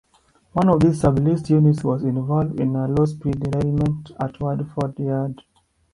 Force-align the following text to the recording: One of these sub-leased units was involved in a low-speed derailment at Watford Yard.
One 0.53 0.67
of 0.69 0.79
these 0.79 0.99
sub-leased 0.99 1.51
units 1.51 1.83
was 1.83 2.03
involved 2.03 2.59
in 2.59 2.75
a 2.75 2.87
low-speed 2.87 3.39
derailment 3.39 4.09
at 4.19 4.39
Watford 4.39 4.97
Yard. 4.97 5.43